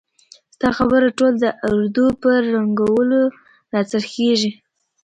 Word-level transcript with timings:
ستا 0.55 0.69
خبره 0.77 1.07
ټول 1.17 1.33
د 1.39 1.45
اردو 1.69 2.05
په 2.21 2.29
ړنګولو 2.51 3.21
را 3.73 3.81
څرخیږي! 3.91 4.51